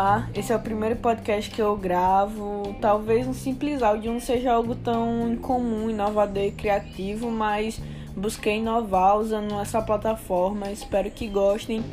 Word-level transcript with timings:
Olá, 0.00 0.28
esse 0.32 0.52
é 0.52 0.56
o 0.56 0.60
primeiro 0.60 0.94
podcast 0.94 1.50
que 1.50 1.60
eu 1.60 1.76
gravo. 1.76 2.72
Talvez 2.80 3.26
um 3.26 3.32
simples 3.32 3.82
áudio 3.82 4.12
não 4.12 4.20
seja 4.20 4.52
algo 4.52 4.76
tão 4.76 5.32
incomum, 5.32 5.90
inovador 5.90 6.44
e 6.44 6.52
criativo, 6.52 7.32
mas 7.32 7.80
busquei 8.16 8.58
inovar 8.58 9.18
usando 9.18 9.58
essa 9.58 9.82
plataforma. 9.82 10.70
Espero 10.70 11.10
que 11.10 11.26
gostem. 11.26 11.84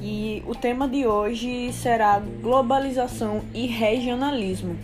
E 0.00 0.40
o 0.46 0.54
tema 0.54 0.86
de 0.86 1.04
hoje 1.04 1.72
será 1.72 2.20
globalização 2.20 3.42
e 3.52 3.66
regionalismo. 3.66 4.78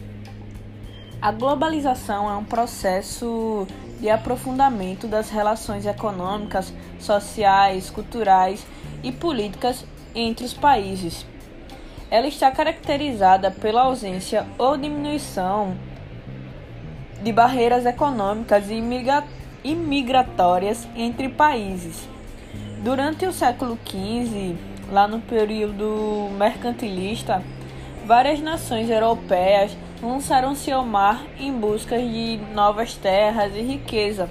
A 1.22 1.30
globalização 1.30 2.28
é 2.28 2.34
um 2.34 2.44
processo 2.44 3.68
de 4.00 4.10
aprofundamento 4.10 5.06
das 5.06 5.30
relações 5.30 5.86
econômicas, 5.86 6.74
sociais, 6.98 7.88
culturais 7.88 8.66
e 9.00 9.12
políticas 9.12 9.86
entre 10.12 10.44
os 10.44 10.52
países 10.52 11.24
ela 12.14 12.28
está 12.28 12.48
caracterizada 12.48 13.50
pela 13.50 13.82
ausência 13.82 14.46
ou 14.56 14.76
diminuição 14.76 15.76
de 17.20 17.32
barreiras 17.32 17.84
econômicas 17.84 18.70
e 18.70 18.80
imigratórias 19.64 20.86
entre 20.94 21.28
países. 21.28 22.08
Durante 22.84 23.26
o 23.26 23.32
século 23.32 23.76
XV, 23.84 24.54
lá 24.92 25.08
no 25.08 25.18
período 25.22 26.28
mercantilista, 26.38 27.42
várias 28.06 28.38
nações 28.38 28.88
europeias 28.88 29.76
lançaram-se 30.00 30.70
ao 30.70 30.86
mar 30.86 31.20
em 31.36 31.52
busca 31.52 31.98
de 31.98 32.38
novas 32.54 32.94
terras 32.94 33.56
e 33.56 33.60
riqueza. 33.60 34.30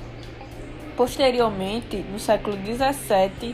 Posteriormente, 0.95 1.97
no 1.97 2.17
século 2.17 2.55
XVII, 2.55 3.53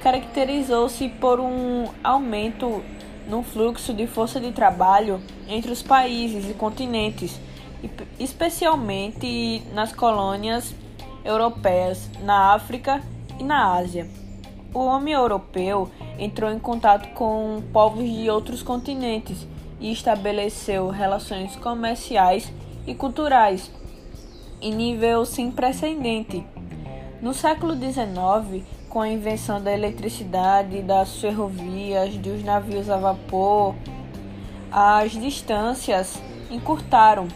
caracterizou-se 0.00 1.08
por 1.08 1.40
um 1.40 1.88
aumento 2.04 2.84
no 3.28 3.42
fluxo 3.42 3.92
de 3.92 4.06
força 4.06 4.40
de 4.40 4.52
trabalho 4.52 5.20
entre 5.48 5.70
os 5.70 5.82
países 5.82 6.48
e 6.50 6.54
continentes, 6.54 7.40
especialmente 8.18 9.62
nas 9.72 9.92
colônias 9.92 10.74
europeias 11.24 12.10
na 12.22 12.54
África 12.54 13.02
e 13.38 13.44
na 13.44 13.74
Ásia. 13.74 14.08
O 14.72 14.80
homem 14.80 15.14
europeu 15.14 15.90
entrou 16.18 16.50
em 16.50 16.58
contato 16.58 17.14
com 17.14 17.62
povos 17.72 18.04
de 18.08 18.28
outros 18.28 18.62
continentes 18.62 19.46
e 19.80 19.92
estabeleceu 19.92 20.88
relações 20.88 21.56
comerciais 21.56 22.52
e 22.86 22.94
culturais 22.94 23.70
em 24.60 24.74
nível 24.74 25.24
sem 25.24 25.50
precedente. 25.50 26.44
No 27.20 27.32
século 27.32 27.74
XIX, 27.74 28.64
com 28.94 29.00
a 29.00 29.08
invenção 29.08 29.60
da 29.60 29.72
eletricidade, 29.72 30.80
das 30.80 31.20
ferrovias, 31.20 32.16
dos 32.16 32.44
navios 32.44 32.88
a 32.88 32.96
vapor, 32.96 33.74
as 34.70 35.10
distâncias 35.10 36.22
encurtaram 36.48 37.26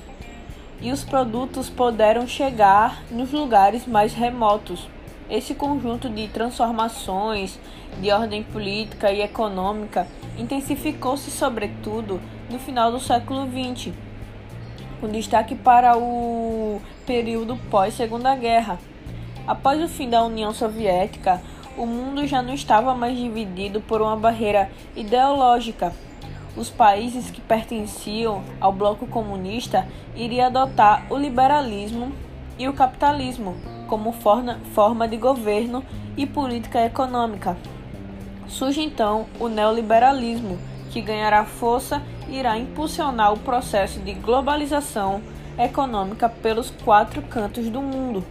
e 0.80 0.92
os 0.92 1.02
produtos 1.02 1.68
puderam 1.68 2.28
chegar 2.28 3.02
nos 3.10 3.32
lugares 3.32 3.88
mais 3.88 4.14
remotos. 4.14 4.88
Esse 5.28 5.52
conjunto 5.52 6.08
de 6.08 6.28
transformações 6.28 7.58
de 8.00 8.12
ordem 8.12 8.44
política 8.44 9.10
e 9.10 9.20
econômica 9.20 10.06
intensificou-se, 10.38 11.28
sobretudo, 11.28 12.20
no 12.48 12.60
final 12.60 12.92
do 12.92 13.00
século 13.00 13.48
XX, 13.48 13.92
com 15.00 15.08
destaque 15.08 15.56
para 15.56 15.98
o 15.98 16.80
período 17.04 17.56
pós-Segunda 17.68 18.36
Guerra 18.36 18.78
Após 19.48 19.82
o 19.82 19.88
fim 19.88 20.10
da 20.10 20.22
União 20.22 20.52
Soviética, 20.52 21.40
o 21.74 21.86
mundo 21.86 22.26
já 22.26 22.42
não 22.42 22.52
estava 22.52 22.94
mais 22.94 23.16
dividido 23.16 23.80
por 23.80 24.02
uma 24.02 24.14
barreira 24.14 24.70
ideológica. 24.94 25.90
Os 26.54 26.68
países 26.68 27.30
que 27.30 27.40
pertenciam 27.40 28.44
ao 28.60 28.70
bloco 28.70 29.06
comunista 29.06 29.88
iriam 30.14 30.48
adotar 30.48 31.06
o 31.08 31.16
liberalismo 31.16 32.12
e 32.58 32.68
o 32.68 32.74
capitalismo 32.74 33.56
como 33.86 34.12
forma, 34.12 35.08
de 35.08 35.16
governo 35.16 35.82
e 36.14 36.26
política 36.26 36.84
econômica. 36.84 37.56
Surge 38.46 38.82
então 38.82 39.24
o 39.40 39.48
neoliberalismo, 39.48 40.58
que 40.90 41.00
ganhará 41.00 41.46
força 41.46 42.02
e 42.28 42.36
irá 42.38 42.58
impulsionar 42.58 43.32
o 43.32 43.38
processo 43.38 43.98
de 44.00 44.12
globalização 44.12 45.22
econômica 45.58 46.28
pelos 46.28 46.70
quatro 46.84 47.22
cantos 47.22 47.70
do 47.70 47.80
mundo. 47.80 48.22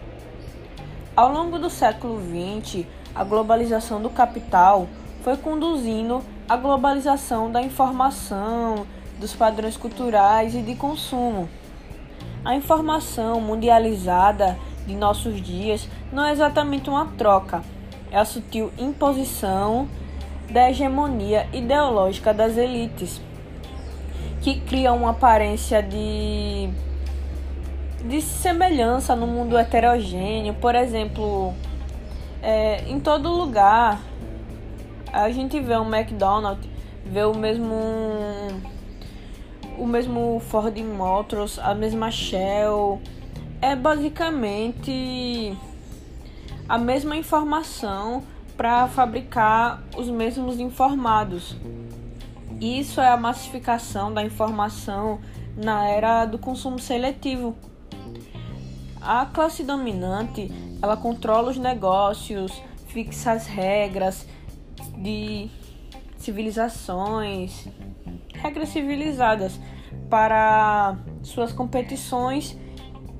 Ao 1.18 1.32
longo 1.32 1.58
do 1.58 1.68
século 1.68 2.22
XX, 2.22 2.86
a 3.12 3.24
globalização 3.24 4.00
do 4.00 4.08
capital 4.08 4.86
foi 5.24 5.36
conduzindo 5.36 6.22
à 6.48 6.56
globalização 6.56 7.50
da 7.50 7.60
informação, 7.60 8.86
dos 9.18 9.34
padrões 9.34 9.76
culturais 9.76 10.54
e 10.54 10.62
de 10.62 10.76
consumo. 10.76 11.48
A 12.44 12.54
informação 12.54 13.40
mundializada 13.40 14.56
de 14.86 14.94
nossos 14.94 15.42
dias 15.42 15.88
não 16.12 16.24
é 16.24 16.30
exatamente 16.30 16.88
uma 16.88 17.06
troca, 17.06 17.64
é 18.12 18.16
a 18.16 18.24
sutil 18.24 18.70
imposição 18.78 19.88
da 20.48 20.70
hegemonia 20.70 21.48
ideológica 21.52 22.32
das 22.32 22.56
elites, 22.56 23.20
que 24.40 24.60
cria 24.60 24.92
uma 24.92 25.10
aparência 25.10 25.82
de 25.82 26.70
de 28.04 28.20
semelhança 28.22 29.14
no 29.16 29.26
mundo 29.26 29.56
heterogêneo. 29.56 30.54
Por 30.54 30.74
exemplo, 30.74 31.52
é, 32.42 32.84
em 32.88 33.00
todo 33.00 33.30
lugar 33.30 34.00
a 35.12 35.30
gente 35.30 35.58
vê 35.60 35.76
um 35.76 35.94
McDonald's, 35.94 36.68
vê 37.04 37.24
o 37.24 37.34
mesmo 37.34 37.74
o 39.78 39.86
mesmo 39.86 40.40
Ford 40.48 40.76
Motors, 40.78 41.58
a 41.58 41.74
mesma 41.74 42.10
Shell. 42.10 43.00
É 43.60 43.74
basicamente 43.74 45.56
a 46.68 46.78
mesma 46.78 47.16
informação 47.16 48.22
para 48.56 48.86
fabricar 48.88 49.82
os 49.96 50.08
mesmos 50.08 50.58
informados. 50.58 51.56
Isso 52.60 53.00
é 53.00 53.08
a 53.08 53.16
massificação 53.16 54.12
da 54.12 54.22
informação 54.22 55.20
na 55.56 55.88
era 55.88 56.26
do 56.26 56.38
consumo 56.38 56.78
seletivo. 56.78 57.56
A 59.00 59.26
classe 59.26 59.62
dominante, 59.62 60.50
ela 60.82 60.96
controla 60.96 61.50
os 61.50 61.56
negócios, 61.56 62.62
fixa 62.86 63.32
as 63.32 63.46
regras 63.46 64.26
de 64.96 65.48
civilizações, 66.16 67.66
regras 68.34 68.70
civilizadas 68.70 69.58
para 70.10 70.96
suas 71.22 71.52
competições 71.52 72.56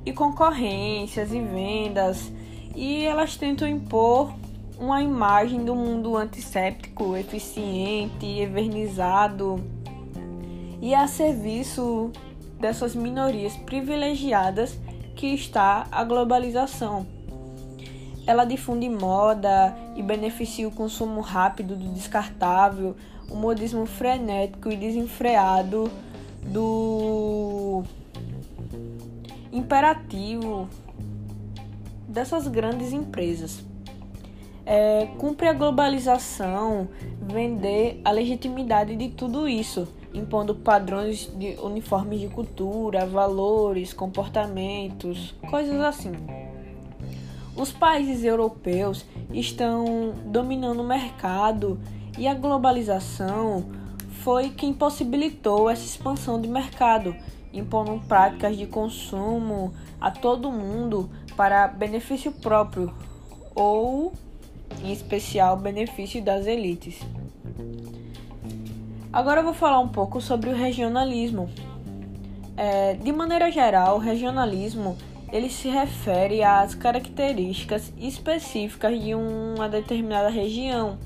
e 0.04 0.12
concorrências 0.12 1.32
e 1.32 1.40
vendas, 1.40 2.32
e 2.74 3.04
elas 3.04 3.36
tentam 3.36 3.68
impor 3.68 4.32
uma 4.78 5.02
imagem 5.02 5.64
do 5.64 5.74
mundo 5.74 6.16
antisséptico, 6.16 7.16
eficiente, 7.16 8.26
evernizado. 8.26 9.62
E 10.80 10.94
a 10.94 11.08
serviço 11.08 12.12
dessas 12.60 12.94
minorias 12.94 13.56
privilegiadas 13.56 14.78
que 15.18 15.34
está 15.34 15.88
a 15.90 16.04
globalização. 16.04 17.04
Ela 18.24 18.44
difunde 18.44 18.88
moda 18.88 19.76
e 19.96 20.02
beneficia 20.02 20.68
o 20.68 20.70
consumo 20.70 21.20
rápido 21.20 21.74
do 21.74 21.88
descartável, 21.88 22.94
o 23.28 23.34
modismo 23.34 23.84
frenético 23.84 24.70
e 24.70 24.76
desenfreado 24.76 25.90
do 26.44 27.82
imperativo 29.52 30.68
dessas 32.06 32.46
grandes 32.46 32.92
empresas. 32.92 33.60
É, 34.64 35.08
cumpre 35.18 35.48
a 35.48 35.52
globalização 35.52 36.88
vender 37.20 38.00
a 38.04 38.12
legitimidade 38.12 38.94
de 38.94 39.08
tudo 39.08 39.48
isso 39.48 39.88
impondo 40.12 40.55
padrões 40.55 41.31
de 41.37 41.56
uniformes 41.62 42.20
de 42.20 42.28
cultura, 42.28 43.06
valores, 43.06 43.93
comportamentos, 43.93 45.34
coisas 45.49 45.81
assim. 45.81 46.12
Os 47.56 47.72
países 47.72 48.25
europeus 48.25 49.05
estão 49.32 50.14
dominando 50.26 50.81
o 50.81 50.87
mercado 50.87 51.78
e 52.16 52.26
a 52.26 52.34
globalização 52.34 53.64
foi 54.22 54.50
quem 54.50 54.72
possibilitou 54.72 55.69
essa 55.69 55.84
expansão 55.84 56.40
de 56.40 56.49
mercado, 56.49 57.14
impondo 57.52 58.00
práticas 58.06 58.56
de 58.56 58.66
consumo 58.66 59.72
a 60.00 60.10
todo 60.10 60.52
mundo 60.52 61.10
para 61.37 61.66
benefício 61.69 62.31
próprio 62.32 62.93
ou, 63.55 64.12
em 64.82 64.93
especial, 64.93 65.56
benefício 65.56 66.22
das 66.22 66.46
elites. 66.46 67.00
Agora 69.19 69.41
eu 69.41 69.44
vou 69.44 69.53
falar 69.53 69.81
um 69.81 69.88
pouco 69.88 70.20
sobre 70.20 70.49
o 70.49 70.55
regionalismo. 70.55 71.50
É, 72.56 72.94
de 72.94 73.11
maneira 73.11 73.50
geral, 73.50 73.97
o 73.97 73.99
regionalismo 73.99 74.97
ele 75.32 75.50
se 75.50 75.69
refere 75.69 76.44
às 76.44 76.73
características 76.76 77.93
específicas 77.99 79.03
de 79.03 79.17
uma 79.17 79.69
determinada 79.69 80.29
região. 80.29 81.00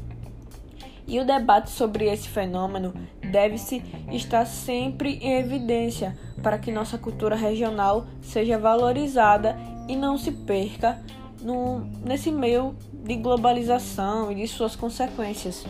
E 1.09 1.19
o 1.21 1.25
debate 1.25 1.71
sobre 1.71 2.05
esse 2.05 2.29
fenômeno 2.29 2.93
deve-se 3.31 3.83
estar 4.11 4.45
sempre 4.45 5.15
em 5.23 5.39
evidência 5.39 6.15
para 6.43 6.59
que 6.59 6.71
nossa 6.71 6.99
cultura 6.99 7.35
regional 7.35 8.05
seja 8.21 8.59
valorizada 8.59 9.57
e 9.89 9.97
não 9.97 10.19
se 10.19 10.33
perca 10.33 11.03
no, 11.41 11.79
nesse 12.05 12.31
meio 12.31 12.77
de 12.93 13.17
globalização 13.17 14.31
e 14.31 14.35
de 14.35 14.47
suas 14.47 14.77
consequências. 14.77 15.65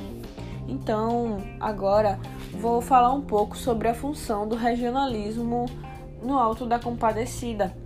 Então, 0.68 1.38
agora 1.60 2.18
vou 2.52 2.80
falar 2.80 3.12
um 3.12 3.20
pouco 3.20 3.56
sobre 3.56 3.88
a 3.88 3.94
função 3.94 4.46
do 4.46 4.54
regionalismo 4.54 5.66
no 6.22 6.38
Alto 6.38 6.66
da 6.66 6.78
Compadecida, 6.78 7.76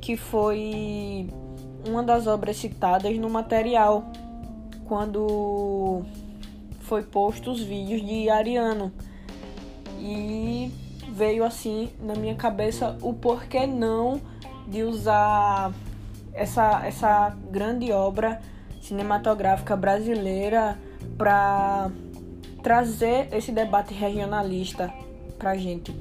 que 0.00 0.16
foi 0.16 1.28
uma 1.86 2.02
das 2.02 2.26
obras 2.26 2.56
citadas 2.56 3.16
no 3.18 3.28
material 3.28 4.04
quando 4.86 6.02
foi 6.80 7.02
posto 7.02 7.50
os 7.50 7.60
vídeos 7.60 8.04
de 8.04 8.28
Ariano. 8.28 8.92
E 9.98 10.72
veio 11.10 11.44
assim 11.44 11.90
na 12.00 12.14
minha 12.14 12.34
cabeça 12.34 12.96
o 13.00 13.12
porquê 13.12 13.66
não 13.66 14.20
de 14.66 14.82
usar 14.82 15.72
essa, 16.32 16.84
essa 16.84 17.36
grande 17.50 17.92
obra 17.92 18.40
cinematográfica 18.80 19.76
brasileira 19.76 20.78
para 21.16 21.90
trazer 22.64 23.28
esse 23.30 23.52
debate 23.52 23.92
regionalista 23.92 24.90
para 25.38 25.54
gente. 25.54 25.94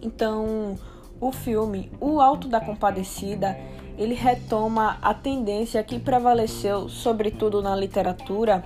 Então, 0.00 0.76
o 1.20 1.32
filme 1.32 1.90
O 2.00 2.20
Alto 2.20 2.46
da 2.46 2.60
Compadecida 2.60 3.58
ele 3.98 4.14
retoma 4.14 4.96
a 5.02 5.12
tendência 5.12 5.82
que 5.82 5.98
prevaleceu, 5.98 6.88
sobretudo 6.88 7.60
na 7.60 7.74
literatura, 7.74 8.64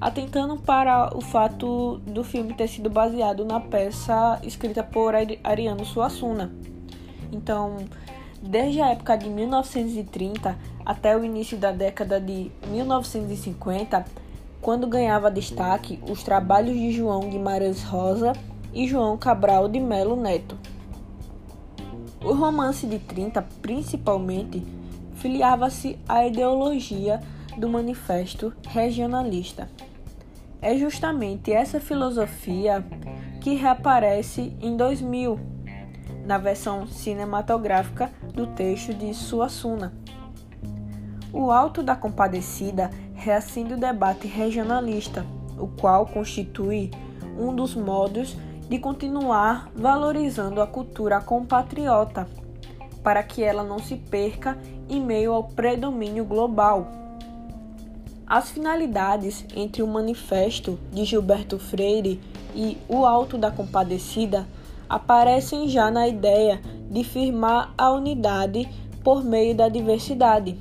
atentando 0.00 0.56
para 0.56 1.14
o 1.14 1.20
fato 1.20 1.98
do 2.06 2.24
filme 2.24 2.54
ter 2.54 2.68
sido 2.68 2.88
baseado 2.88 3.44
na 3.44 3.60
peça 3.60 4.40
escrita 4.42 4.82
por 4.82 5.14
Ariano 5.44 5.84
Suassuna. 5.84 6.50
Então, 7.30 7.76
desde 8.42 8.80
a 8.80 8.88
época 8.88 9.16
de 9.16 9.28
1930 9.28 10.56
até 10.84 11.16
o 11.16 11.22
início 11.22 11.58
da 11.58 11.70
década 11.70 12.18
de 12.18 12.50
1950, 12.68 14.04
quando 14.66 14.88
ganhava 14.88 15.30
destaque 15.30 16.00
os 16.10 16.24
trabalhos 16.24 16.76
de 16.76 16.90
João 16.90 17.30
Guimarães 17.30 17.84
Rosa 17.84 18.32
e 18.74 18.88
João 18.88 19.16
Cabral 19.16 19.68
de 19.68 19.78
Melo 19.78 20.16
Neto. 20.16 20.58
O 22.20 22.32
romance 22.32 22.84
de 22.84 22.98
30, 22.98 23.42
principalmente, 23.62 24.66
filiava-se 25.14 25.96
à 26.08 26.26
ideologia 26.26 27.20
do 27.56 27.68
Manifesto 27.68 28.52
Regionalista. 28.66 29.70
É 30.60 30.76
justamente 30.76 31.52
essa 31.52 31.78
filosofia 31.78 32.84
que 33.40 33.54
reaparece 33.54 34.52
em 34.60 34.76
2000, 34.76 35.38
na 36.24 36.38
versão 36.38 36.88
cinematográfica 36.88 38.10
do 38.34 38.48
texto 38.48 38.92
de 38.92 39.14
Suassuna. 39.14 39.94
O 41.32 41.50
Alto 41.50 41.82
da 41.82 41.96
Compadecida 41.96 42.90
reacende 43.14 43.74
o 43.74 43.78
debate 43.78 44.26
regionalista, 44.26 45.24
o 45.58 45.66
qual 45.66 46.06
constitui 46.06 46.90
um 47.38 47.54
dos 47.54 47.74
modos 47.74 48.36
de 48.68 48.78
continuar 48.78 49.70
valorizando 49.74 50.60
a 50.60 50.66
cultura 50.66 51.20
compatriota, 51.20 52.26
para 53.02 53.22
que 53.22 53.42
ela 53.42 53.62
não 53.62 53.78
se 53.78 53.96
perca 53.96 54.58
em 54.88 55.00
meio 55.00 55.32
ao 55.32 55.44
predomínio 55.44 56.24
global. 56.24 56.86
As 58.26 58.50
finalidades 58.50 59.44
entre 59.54 59.82
o 59.82 59.86
Manifesto 59.86 60.78
de 60.92 61.04
Gilberto 61.04 61.58
Freire 61.58 62.20
e 62.54 62.76
o 62.88 63.04
Alto 63.04 63.38
da 63.38 63.50
Compadecida 63.50 64.46
aparecem 64.88 65.68
já 65.68 65.90
na 65.90 66.08
ideia 66.08 66.60
de 66.90 67.04
firmar 67.04 67.72
a 67.78 67.90
unidade 67.90 68.68
por 69.04 69.22
meio 69.22 69.54
da 69.54 69.68
diversidade, 69.68 70.58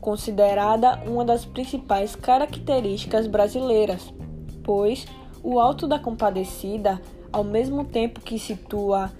considerada 0.00 1.02
uma 1.06 1.24
das 1.24 1.44
principais 1.44 2.14
características 2.14 3.26
brasileiras, 3.26 4.12
pois 4.62 5.06
o 5.42 5.58
Alto 5.58 5.86
da 5.86 5.98
Compadecida, 5.98 7.00
ao 7.32 7.44
mesmo 7.44 7.84
tempo 7.84 8.20
que 8.20 8.38
situa 8.38 9.12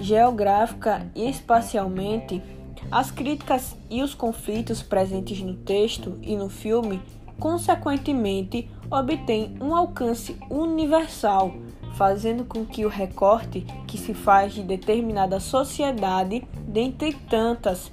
geográfica 0.00 1.10
e 1.14 1.28
espacialmente, 1.28 2.42
as 2.90 3.10
críticas 3.10 3.76
e 3.88 4.02
os 4.02 4.14
conflitos 4.14 4.82
presentes 4.82 5.40
no 5.40 5.54
texto 5.54 6.18
e 6.22 6.36
no 6.36 6.48
filme, 6.48 7.00
consequentemente, 7.38 8.68
obtêm 8.90 9.56
um 9.60 9.74
alcance 9.74 10.36
universal, 10.50 11.52
fazendo 11.94 12.44
com 12.44 12.64
que 12.64 12.84
o 12.84 12.88
recorte 12.88 13.60
que 13.86 13.96
se 13.96 14.14
faz 14.14 14.52
de 14.52 14.62
determinada 14.62 15.40
sociedade, 15.40 16.42
dentre 16.66 17.12
tantas, 17.12 17.90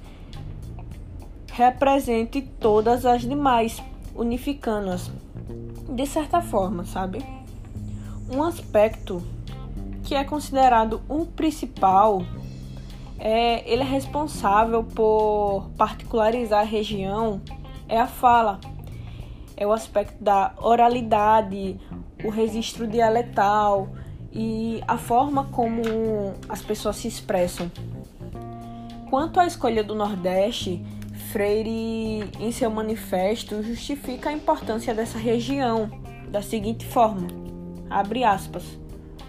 represente 1.52 2.42
todas 2.42 3.04
as 3.04 3.22
demais, 3.22 3.82
unificando-as 4.14 5.10
de 5.88 6.06
certa 6.06 6.40
forma, 6.40 6.84
sabe? 6.84 7.24
Um 8.30 8.42
aspecto 8.42 9.22
que 10.04 10.14
é 10.14 10.24
considerado 10.24 11.02
o 11.08 11.26
principal 11.26 12.22
é 13.18 13.70
ele 13.70 13.82
é 13.82 13.86
responsável 13.86 14.82
por 14.82 15.68
particularizar 15.76 16.60
a 16.60 16.64
região 16.64 17.40
é 17.88 17.98
a 17.98 18.06
fala. 18.06 18.60
É 19.56 19.66
o 19.66 19.72
aspecto 19.72 20.22
da 20.22 20.54
oralidade, 20.56 21.78
o 22.24 22.30
registro 22.30 22.86
dialetal 22.86 23.88
e 24.32 24.82
a 24.86 24.96
forma 24.96 25.44
como 25.46 25.82
as 26.48 26.62
pessoas 26.62 26.96
se 26.96 27.08
expressam. 27.08 27.70
Quanto 29.10 29.40
à 29.40 29.46
escolha 29.46 29.82
do 29.82 29.94
Nordeste, 29.94 30.82
Freire, 31.20 32.30
em 32.40 32.50
seu 32.50 32.70
manifesto, 32.70 33.62
justifica 33.62 34.30
a 34.30 34.32
importância 34.32 34.94
dessa 34.94 35.18
região 35.18 35.90
da 36.28 36.42
seguinte 36.42 36.86
forma: 36.86 37.28
Abre 37.88 38.24
aspas. 38.24 38.64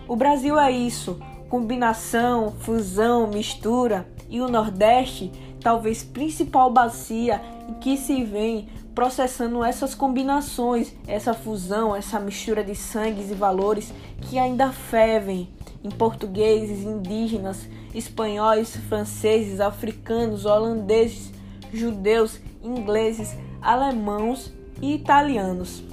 O 0.08 0.16
Brasil 0.16 0.60
é 0.60 0.72
isso, 0.72 1.20
combinação, 1.50 2.52
fusão, 2.60 3.28
mistura, 3.28 4.08
e 4.30 4.42
o 4.42 4.48
Nordeste, 4.48 5.32
talvez 5.60 6.04
principal 6.04 6.72
bacia 6.72 7.42
em 7.70 7.74
que 7.76 7.98
se 7.98 8.24
vem 8.24 8.70
processando 8.96 9.64
essas 9.64 9.96
combinações, 9.96 10.94
essa 11.08 11.34
fusão, 11.34 11.96
essa 11.96 12.20
mistura 12.20 12.64
de 12.64 12.76
sangues 12.76 13.32
e 13.32 13.34
valores 13.34 13.94
que 14.22 14.38
ainda 14.38 14.72
fervem 14.72 15.50
em 15.84 15.90
portugueses, 15.90 16.84
indígenas, 16.84 17.68
espanhóis, 17.94 18.76
franceses, 18.76 19.60
africanos, 19.60 20.46
holandeses, 20.46 21.32
judeus, 21.74 22.40
ingleses, 22.64 23.36
alemãos 23.62 24.52
e 24.82 24.96
italianos. 24.96 25.84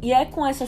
E 0.00 0.12
é 0.12 0.24
com 0.24 0.46
essa 0.46 0.66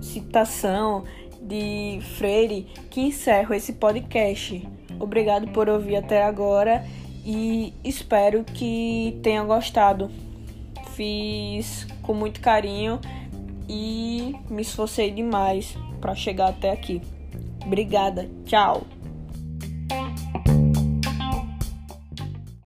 citação 0.00 1.04
de 1.40 1.98
Freire 2.16 2.66
que 2.88 3.00
encerro 3.00 3.54
esse 3.54 3.72
podcast. 3.72 4.66
Obrigado 4.98 5.48
por 5.48 5.68
ouvir 5.68 5.96
até 5.96 6.22
agora 6.22 6.84
e 7.24 7.72
espero 7.82 8.44
que 8.44 9.18
tenha 9.22 9.42
gostado. 9.42 10.10
Fiz 10.94 11.86
com 12.02 12.14
muito 12.14 12.40
carinho 12.40 13.00
e 13.68 14.34
me 14.48 14.62
esforcei 14.62 15.10
demais 15.10 15.76
para 16.00 16.14
chegar 16.14 16.50
até 16.50 16.70
aqui. 16.70 17.00
Obrigada, 17.64 18.28
tchau! 18.44 18.99